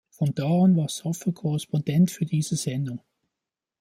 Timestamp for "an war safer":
0.63-1.31